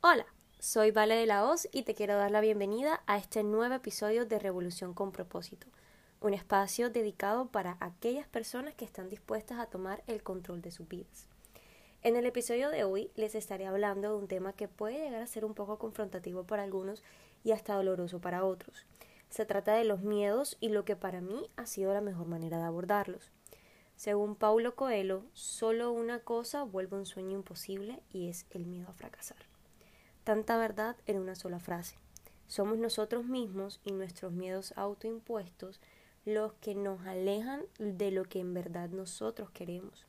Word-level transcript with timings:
Hola, 0.00 0.26
soy 0.60 0.92
Vale 0.92 1.16
de 1.16 1.26
la 1.26 1.44
Hoz 1.44 1.68
y 1.72 1.82
te 1.82 1.96
quiero 1.96 2.16
dar 2.16 2.30
la 2.30 2.40
bienvenida 2.40 3.02
a 3.08 3.18
este 3.18 3.42
nuevo 3.42 3.74
episodio 3.74 4.26
de 4.26 4.38
Revolución 4.38 4.94
con 4.94 5.10
propósito, 5.10 5.66
un 6.20 6.34
espacio 6.34 6.88
dedicado 6.88 7.48
para 7.48 7.76
aquellas 7.80 8.28
personas 8.28 8.74
que 8.74 8.84
están 8.84 9.08
dispuestas 9.08 9.58
a 9.58 9.66
tomar 9.66 10.04
el 10.06 10.22
control 10.22 10.62
de 10.62 10.70
sus 10.70 10.86
vidas. 10.86 11.26
En 12.02 12.14
el 12.14 12.26
episodio 12.26 12.70
de 12.70 12.84
hoy 12.84 13.10
les 13.16 13.34
estaré 13.34 13.66
hablando 13.66 14.10
de 14.10 14.18
un 14.18 14.28
tema 14.28 14.52
que 14.52 14.68
puede 14.68 15.00
llegar 15.00 15.20
a 15.20 15.26
ser 15.26 15.44
un 15.44 15.54
poco 15.54 15.78
confrontativo 15.78 16.44
para 16.44 16.62
algunos 16.62 17.02
y 17.42 17.50
hasta 17.50 17.74
doloroso 17.74 18.20
para 18.20 18.44
otros. 18.44 18.86
Se 19.30 19.46
trata 19.46 19.74
de 19.74 19.84
los 19.84 20.02
miedos 20.02 20.58
y 20.60 20.68
lo 20.68 20.84
que 20.84 20.94
para 20.94 21.20
mí 21.20 21.50
ha 21.56 21.66
sido 21.66 21.92
la 21.92 22.00
mejor 22.00 22.28
manera 22.28 22.58
de 22.58 22.64
abordarlos. 22.64 23.32
Según 23.96 24.36
Paulo 24.36 24.76
Coelho, 24.76 25.24
solo 25.32 25.90
una 25.90 26.20
cosa 26.20 26.62
vuelve 26.62 26.96
un 26.96 27.04
sueño 27.04 27.36
imposible 27.36 28.00
y 28.10 28.28
es 28.28 28.46
el 28.50 28.64
miedo 28.64 28.88
a 28.88 28.92
fracasar 28.92 29.47
tanta 30.28 30.58
verdad 30.58 30.94
en 31.06 31.18
una 31.18 31.34
sola 31.34 31.58
frase. 31.58 31.96
Somos 32.48 32.76
nosotros 32.76 33.24
mismos 33.24 33.80
y 33.82 33.92
nuestros 33.92 34.30
miedos 34.30 34.74
autoimpuestos 34.76 35.80
los 36.26 36.52
que 36.52 36.74
nos 36.74 37.00
alejan 37.06 37.62
de 37.78 38.10
lo 38.10 38.24
que 38.24 38.40
en 38.40 38.52
verdad 38.52 38.90
nosotros 38.90 39.50
queremos. 39.52 40.04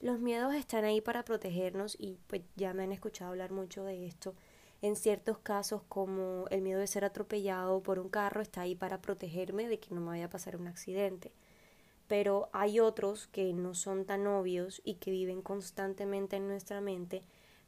Los 0.00 0.20
miedos 0.20 0.54
están 0.54 0.86
ahí 0.86 1.02
para 1.02 1.26
protegernos 1.26 1.96
y 2.00 2.16
pues 2.28 2.40
ya 2.56 2.72
me 2.72 2.84
han 2.84 2.92
escuchado 2.92 3.32
hablar 3.32 3.52
mucho 3.52 3.84
de 3.84 4.06
esto. 4.06 4.34
En 4.80 4.96
ciertos 4.96 5.36
casos 5.36 5.82
como 5.86 6.46
el 6.48 6.62
miedo 6.62 6.80
de 6.80 6.86
ser 6.86 7.04
atropellado 7.04 7.82
por 7.82 7.98
un 7.98 8.08
carro 8.08 8.40
está 8.40 8.62
ahí 8.62 8.74
para 8.74 9.02
protegerme 9.02 9.68
de 9.68 9.78
que 9.78 9.94
no 9.94 10.00
me 10.00 10.06
vaya 10.06 10.24
a 10.24 10.30
pasar 10.30 10.56
un 10.56 10.66
accidente. 10.66 11.30
Pero 12.08 12.48
hay 12.54 12.80
otros 12.80 13.26
que 13.26 13.52
no 13.52 13.74
son 13.74 14.06
tan 14.06 14.26
obvios 14.26 14.80
y 14.82 14.94
que 14.94 15.10
viven 15.10 15.42
constantemente 15.42 16.36
en 16.36 16.48
nuestra 16.48 16.80
mente 16.80 17.20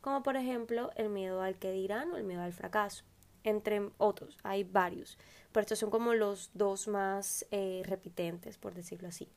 como 0.05 0.23
por 0.23 0.37
ejemplo 0.37 0.91
el 0.97 1.09
miedo 1.09 1.41
al 1.41 1.57
que 1.57 1.73
dirán 1.73 2.13
o 2.13 2.19
el 2.19 2.25
miedo 2.25 2.43
al 2.43 2.53
fracaso, 2.53 3.05
entre 3.43 3.89
otros, 3.97 4.37
hay 4.43 4.63
varios, 4.63 5.17
pero 5.51 5.63
estos 5.63 5.79
son 5.79 5.89
como 5.89 6.13
los 6.13 6.51
dos 6.53 6.89
más 6.89 7.47
eh, 7.51 7.81
repitentes, 7.87 8.59
por 8.59 8.75
decirlo 8.75 9.09
así. 9.09 9.31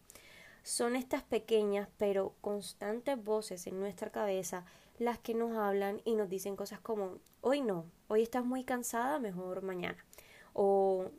Son 0.64 0.98
estas 0.98 1.23
pequeñas 1.23 1.88
pero 1.98 2.36
constantes 2.42 3.23
voces 3.23 3.66
en 3.66 3.80
nuestra 3.80 4.12
cabeza 4.12 4.66
las 5.00 5.20
que 5.20 5.34
nos 5.34 5.56
hablan 5.58 6.02
y 6.04 6.16
nos 6.16 6.28
dicen 6.28 6.58
cosas 6.58 6.82
como, 6.82 7.20
hoy 7.40 7.62
no, 7.62 7.86
hoy 8.10 8.22
estás 8.22 8.44
muy 8.44 8.66
cansada, 8.66 9.20
mejor 9.20 9.62
mañana. 9.62 10.04
O 10.52 11.12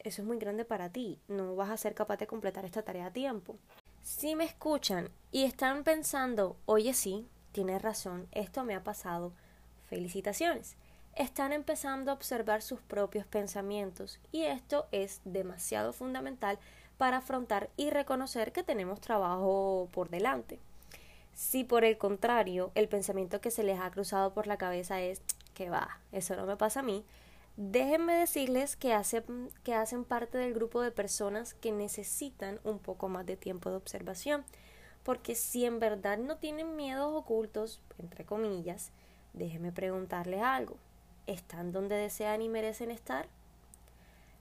eso 0.00 0.22
es 0.22 0.26
muy 0.26 0.38
grande 0.38 0.64
para 0.64 0.90
ti, 0.90 1.20
no 1.28 1.54
vas 1.54 1.70
a 1.70 1.76
ser 1.76 1.94
capaz 1.94 2.16
de 2.16 2.26
completar 2.26 2.64
esta 2.64 2.82
tarea 2.82 3.06
a 3.06 3.12
tiempo. 3.12 3.56
Si 4.02 4.34
me 4.34 4.46
escuchan 4.46 5.10
y 5.30 5.44
están 5.44 5.84
pensando, 5.84 6.56
oye 6.66 6.92
sí, 6.92 7.28
Tienes 7.52 7.82
razón, 7.82 8.28
esto 8.32 8.64
me 8.64 8.74
ha 8.74 8.84
pasado. 8.84 9.32
Felicitaciones. 9.88 10.76
Están 11.16 11.52
empezando 11.52 12.10
a 12.10 12.14
observar 12.14 12.62
sus 12.62 12.80
propios 12.80 13.26
pensamientos 13.26 14.20
y 14.30 14.44
esto 14.44 14.86
es 14.92 15.20
demasiado 15.24 15.92
fundamental 15.92 16.58
para 16.96 17.16
afrontar 17.16 17.70
y 17.76 17.90
reconocer 17.90 18.52
que 18.52 18.62
tenemos 18.62 19.00
trabajo 19.00 19.88
por 19.90 20.10
delante. 20.10 20.60
Si 21.34 21.64
por 21.64 21.84
el 21.84 21.98
contrario 21.98 22.70
el 22.74 22.88
pensamiento 22.88 23.40
que 23.40 23.50
se 23.50 23.64
les 23.64 23.80
ha 23.80 23.90
cruzado 23.90 24.32
por 24.32 24.46
la 24.46 24.58
cabeza 24.58 25.00
es 25.00 25.20
que 25.54 25.70
va, 25.70 25.98
eso 26.12 26.36
no 26.36 26.46
me 26.46 26.56
pasa 26.56 26.80
a 26.80 26.84
mí, 26.84 27.04
déjenme 27.56 28.14
decirles 28.14 28.76
que 28.76 28.92
hacen, 28.92 29.50
que 29.64 29.74
hacen 29.74 30.04
parte 30.04 30.38
del 30.38 30.54
grupo 30.54 30.80
de 30.82 30.92
personas 30.92 31.54
que 31.54 31.72
necesitan 31.72 32.60
un 32.62 32.78
poco 32.78 33.08
más 33.08 33.26
de 33.26 33.36
tiempo 33.36 33.70
de 33.70 33.76
observación 33.76 34.44
porque 35.02 35.34
si 35.34 35.64
en 35.64 35.78
verdad 35.78 36.18
no 36.18 36.36
tienen 36.36 36.76
miedos 36.76 37.12
ocultos, 37.14 37.80
entre 37.98 38.24
comillas, 38.24 38.90
déjeme 39.32 39.72
preguntarles 39.72 40.42
algo. 40.42 40.76
¿Están 41.26 41.72
donde 41.72 41.96
desean 41.96 42.42
y 42.42 42.48
merecen 42.48 42.90
estar? 42.90 43.28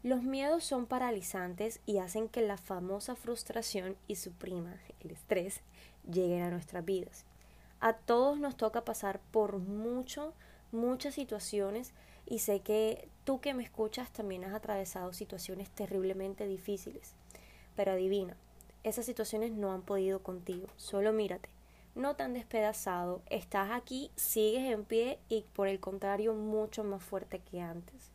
Los 0.01 0.23
miedos 0.23 0.63
son 0.63 0.85
paralizantes 0.85 1.81
y 1.85 1.97
hacen 1.97 2.29
que 2.29 2.41
la 2.41 2.57
famosa 2.57 3.15
frustración 3.15 3.97
y 4.07 4.15
su 4.15 4.31
prima, 4.31 4.77
el 5.01 5.11
estrés, 5.11 5.61
lleguen 6.09 6.41
a 6.41 6.49
nuestras 6.49 6.85
vidas. 6.85 7.25
A 7.81 7.93
todos 7.93 8.39
nos 8.39 8.55
toca 8.55 8.85
pasar 8.85 9.19
por 9.31 9.57
mucho, 9.59 10.33
muchas 10.71 11.15
situaciones 11.15 11.93
y 12.25 12.39
sé 12.39 12.61
que 12.61 13.09
tú 13.23 13.41
que 13.41 13.53
me 13.53 13.63
escuchas 13.63 14.11
también 14.11 14.45
has 14.45 14.53
atravesado 14.53 15.13
situaciones 15.13 15.69
terriblemente 15.69 16.47
difíciles. 16.47 17.13
Pero 17.75 17.91
adivina, 17.91 18.37
esas 18.83 19.05
situaciones 19.05 19.51
no 19.51 19.71
han 19.71 19.81
podido 19.81 20.23
contigo. 20.23 20.67
Solo 20.77 21.13
mírate. 21.13 21.49
No 21.95 22.15
tan 22.15 22.33
despedazado, 22.33 23.21
estás 23.29 23.71
aquí, 23.71 24.11
sigues 24.15 24.71
en 24.71 24.85
pie 24.85 25.19
y 25.27 25.43
por 25.53 25.67
el 25.67 25.79
contrario 25.79 26.33
mucho 26.33 26.83
más 26.83 27.03
fuerte 27.03 27.39
que 27.39 27.61
antes. 27.61 28.11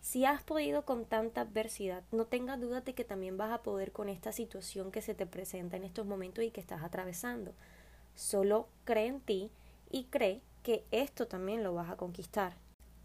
Si 0.00 0.24
has 0.24 0.42
podido 0.44 0.84
con 0.84 1.04
tanta 1.04 1.40
adversidad, 1.40 2.04
no 2.12 2.26
tengas 2.26 2.60
duda 2.60 2.82
de 2.82 2.94
que 2.94 3.02
también 3.02 3.36
vas 3.36 3.50
a 3.50 3.62
poder 3.64 3.90
con 3.90 4.08
esta 4.08 4.30
situación 4.30 4.92
que 4.92 5.02
se 5.02 5.14
te 5.14 5.26
presenta 5.26 5.76
en 5.76 5.82
estos 5.82 6.06
momentos 6.06 6.44
y 6.44 6.50
que 6.50 6.60
estás 6.60 6.84
atravesando. 6.84 7.52
Solo 8.14 8.68
cree 8.84 9.06
en 9.06 9.20
ti 9.20 9.50
y 9.90 10.04
cree 10.04 10.42
que 10.62 10.84
esto 10.92 11.26
también 11.26 11.64
lo 11.64 11.74
vas 11.74 11.90
a 11.90 11.96
conquistar. 11.96 12.54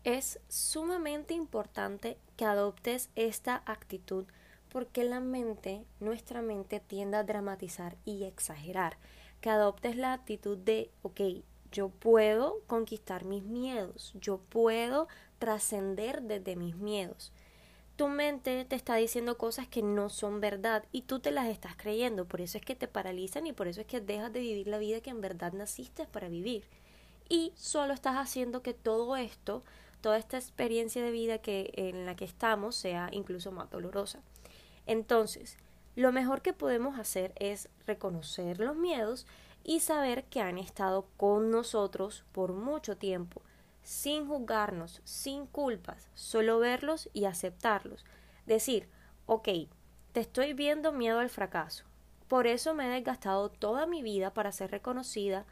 Es 0.04 0.40
sumamente 0.48 1.34
importante 1.34 2.18
que 2.38 2.46
adoptes 2.46 3.10
esta 3.16 3.64
actitud 3.66 4.26
porque 4.72 5.04
la 5.04 5.20
mente, 5.20 5.84
nuestra 6.00 6.42
mente 6.42 6.80
tiende 6.80 7.18
a 7.18 7.24
dramatizar 7.24 7.98
y 8.06 8.24
exagerar, 8.24 8.98
que 9.42 9.50
adoptes 9.50 9.98
la 9.98 10.14
actitud 10.14 10.58
de, 10.58 10.90
ok, 11.02 11.22
yo 11.72 11.90
puedo 11.90 12.62
conquistar 12.68 13.26
mis 13.26 13.44
miedos, 13.44 14.14
yo 14.16 14.38
puedo 14.38 15.10
trascender 15.40 16.22
desde 16.22 16.56
mis 16.56 16.76
miedos. 16.76 17.34
Tu 17.98 18.08
mente 18.08 18.64
te 18.66 18.76
está 18.76 18.96
diciendo 18.96 19.38
cosas 19.38 19.68
que 19.68 19.82
no 19.82 20.10
son 20.10 20.40
verdad 20.40 20.86
y 20.92 21.02
tú 21.02 21.20
te 21.20 21.32
las 21.32 21.48
estás 21.48 21.76
creyendo, 21.76 22.26
por 22.26 22.40
eso 22.40 22.58
es 22.58 22.64
que 22.64 22.76
te 22.76 22.88
paralizan 22.88 23.48
y 23.48 23.54
por 23.54 23.68
eso 23.68 23.82
es 23.82 23.88
que 23.88 24.00
dejas 24.00 24.32
de 24.32 24.40
vivir 24.40 24.68
la 24.68 24.78
vida 24.78 25.02
que 25.02 25.10
en 25.10 25.22
verdad 25.22 25.52
naciste 25.52 26.06
para 26.08 26.30
vivir. 26.30 26.64
Y 27.28 27.52
solo 27.56 27.94
estás 27.94 28.16
haciendo 28.16 28.62
que 28.62 28.74
todo 28.74 29.18
esto, 29.18 29.64
toda 30.00 30.18
esta 30.18 30.38
experiencia 30.38 31.04
de 31.04 31.12
vida 31.12 31.40
que 31.40 31.72
en 31.76 32.06
la 32.06 32.16
que 32.16 32.26
estamos 32.26 32.76
sea 32.76 33.10
incluso 33.12 33.52
más 33.52 33.70
dolorosa. 33.70 34.22
Entonces, 34.86 35.58
lo 35.96 36.12
mejor 36.12 36.42
que 36.42 36.54
podemos 36.54 36.98
hacer 37.00 37.34
es 37.38 37.70
reconocer 37.86 38.60
los 38.60 38.76
miedos 38.76 39.28
y 39.64 39.82
saber 39.82 40.24
que 40.26 40.42
han 40.42 40.58
estado 40.58 41.06
con 41.18 41.52
nosotros 41.52 42.24
por 42.32 42.54
mucho 42.54 42.98
tiempo, 42.98 43.42
sin 43.84 44.28
juzgarnos, 44.28 45.02
sin 45.04 45.46
culpas, 45.46 46.10
solo 46.14 46.60
verlos 46.60 47.10
y 47.14 47.26
aceptarlos. 47.26 48.06
Decir, 48.46 48.88
ok, 49.26 49.50
te 50.14 50.20
estoy 50.20 50.54
viendo 50.54 50.92
miedo 50.92 51.20
al 51.20 51.30
fracaso, 51.30 51.86
por 52.28 52.48
eso 52.48 52.74
me 52.74 52.88
he 52.88 52.90
desgastado 52.90 53.50
toda 53.50 53.86
mi 53.86 54.02
vida 54.02 54.34
para 54.34 54.52
ser 54.52 54.72
reconocida, 54.72 55.46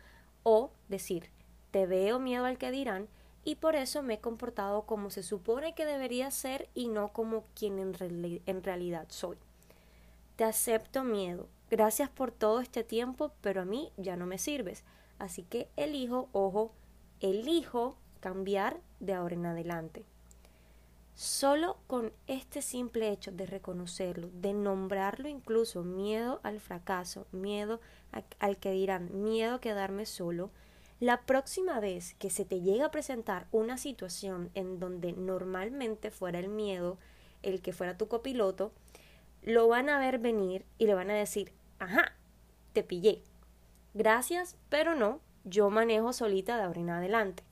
o 0.43 0.71
decir, 0.87 1.29
te 1.71 1.85
veo 1.85 2.19
miedo 2.19 2.45
al 2.45 2.57
que 2.57 2.71
dirán, 2.71 3.09
y 3.43 3.55
por 3.55 3.75
eso 3.75 4.03
me 4.03 4.15
he 4.15 4.19
comportado 4.19 4.83
como 4.83 5.09
se 5.09 5.23
supone 5.23 5.73
que 5.73 5.85
debería 5.85 6.31
ser 6.31 6.69
y 6.73 6.87
no 6.87 7.09
como 7.13 7.45
quien 7.55 7.79
en, 7.79 8.41
en 8.45 8.63
realidad 8.63 9.05
soy. 9.09 9.37
Te 10.35 10.43
acepto 10.43 11.03
miedo. 11.03 11.47
Gracias 11.69 12.09
por 12.09 12.31
todo 12.31 12.61
este 12.61 12.83
tiempo, 12.83 13.31
pero 13.41 13.61
a 13.61 13.65
mí 13.65 13.91
ya 13.97 14.15
no 14.15 14.25
me 14.25 14.37
sirves. 14.37 14.83
Así 15.19 15.43
que 15.43 15.67
elijo, 15.75 16.29
ojo, 16.31 16.71
elijo 17.19 17.97
cambiar 18.19 18.79
de 18.99 19.13
ahora 19.13 19.35
en 19.35 19.45
adelante. 19.45 20.05
Solo 21.13 21.77
con 21.87 22.13
este 22.27 22.61
simple 22.61 23.09
hecho 23.09 23.33
de 23.33 23.45
reconocerlo, 23.45 24.29
de 24.33 24.53
nombrarlo 24.53 25.27
incluso 25.27 25.83
miedo 25.83 26.39
al 26.43 26.61
fracaso, 26.61 27.27
miedo 27.33 27.81
al 28.39 28.57
que 28.57 28.71
dirán, 28.71 29.09
miedo 29.21 29.55
a 29.55 29.59
quedarme 29.59 30.05
solo, 30.05 30.49
la 30.99 31.21
próxima 31.21 31.79
vez 31.79 32.13
que 32.15 32.29
se 32.29 32.45
te 32.45 32.61
llega 32.61 32.87
a 32.87 32.91
presentar 32.91 33.47
una 33.51 33.77
situación 33.77 34.51
en 34.53 34.79
donde 34.79 35.13
normalmente 35.13 36.11
fuera 36.11 36.39
el 36.39 36.49
miedo 36.49 36.97
el 37.41 37.61
que 37.61 37.73
fuera 37.73 37.97
tu 37.97 38.07
copiloto, 38.07 38.73
lo 39.41 39.67
van 39.67 39.89
a 39.89 39.99
ver 39.99 40.19
venir 40.19 40.65
y 40.77 40.87
le 40.87 40.93
van 40.93 41.09
a 41.09 41.15
decir, 41.15 41.53
ajá, 41.79 42.13
te 42.73 42.83
pillé. 42.83 43.23
Gracias, 43.93 44.57
pero 44.67 44.95
no, 44.95 45.21
yo 45.45 45.69
manejo 45.69 46.13
solita 46.13 46.57
de 46.57 46.63
ahora 46.63 46.81
en 46.81 46.89
adelante. 46.89 47.43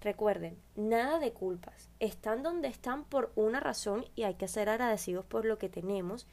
Recuerden, 0.00 0.58
nada 0.74 1.18
de 1.18 1.32
culpas. 1.32 1.88
Están 2.00 2.42
donde 2.42 2.68
están 2.68 3.04
por 3.04 3.32
una 3.34 3.60
razón 3.60 4.04
y 4.14 4.24
hay 4.24 4.34
que 4.34 4.48
ser 4.48 4.68
agradecidos 4.68 5.24
por 5.24 5.44
lo 5.44 5.58
que 5.58 5.68
tenemos 5.68 6.26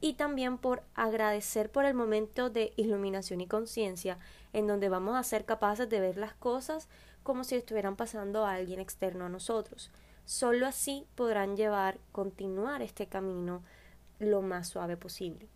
y 0.00 0.14
también 0.14 0.58
por 0.58 0.82
agradecer 0.94 1.70
por 1.70 1.84
el 1.84 1.94
momento 1.94 2.50
de 2.50 2.72
iluminación 2.76 3.40
y 3.40 3.46
conciencia 3.46 4.18
en 4.52 4.66
donde 4.66 4.88
vamos 4.88 5.16
a 5.16 5.22
ser 5.22 5.44
capaces 5.44 5.88
de 5.88 6.00
ver 6.00 6.16
las 6.16 6.34
cosas 6.34 6.88
como 7.22 7.44
si 7.44 7.56
estuvieran 7.56 7.96
pasando 7.96 8.44
a 8.44 8.54
alguien 8.54 8.80
externo 8.80 9.26
a 9.26 9.28
nosotros. 9.28 9.90
Solo 10.24 10.66
así 10.66 11.06
podrán 11.14 11.56
llevar, 11.56 11.98
continuar 12.12 12.82
este 12.82 13.06
camino 13.06 13.62
lo 14.18 14.42
más 14.42 14.68
suave 14.68 14.96
posible. 14.96 15.48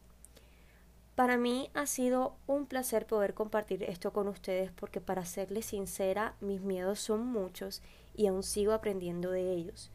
Para 1.15 1.37
mí 1.37 1.71
ha 1.75 1.87
sido 1.87 2.37
un 2.47 2.67
placer 2.67 3.07
poder 3.07 3.35
compartir 3.35 3.83
esto 3.83 4.13
con 4.13 4.29
ustedes 4.29 4.71
porque 4.73 5.01
para 5.01 5.27
serles 5.27 5.67
sincera, 5.67 6.35
mis 6.41 6.63
miedos 6.63 7.01
son 7.01 7.27
muchos 7.27 7.83
y 8.15 8.27
aún 8.27 8.43
sigo 8.43 8.73
aprendiendo 8.73 9.31
de 9.31 9.53
ellos. 9.53 9.91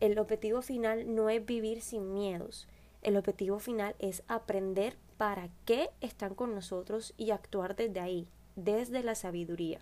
El 0.00 0.18
objetivo 0.18 0.62
final 0.62 1.14
no 1.14 1.28
es 1.28 1.44
vivir 1.44 1.82
sin 1.82 2.12
miedos, 2.14 2.66
el 3.02 3.16
objetivo 3.16 3.58
final 3.58 3.94
es 3.98 4.22
aprender 4.28 4.96
para 5.16 5.48
qué 5.64 5.90
están 6.00 6.34
con 6.34 6.54
nosotros 6.54 7.14
y 7.16 7.30
actuar 7.30 7.76
desde 7.76 8.00
ahí, 8.00 8.28
desde 8.56 9.02
la 9.02 9.14
sabiduría. 9.14 9.80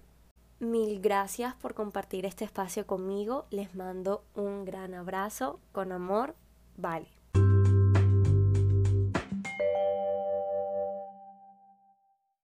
Mil 0.59 1.01
gracias 1.01 1.55
por 1.55 1.75
compartir 1.75 2.27
este 2.27 2.45
espacio 2.45 2.87
conmigo. 2.87 3.47
Les 3.51 3.75
mando 3.75 4.25
un 4.35 4.65
gran 4.65 4.95
abrazo. 4.95 5.59
Con 5.73 5.93
amor, 5.93 6.35
vale. 6.77 7.20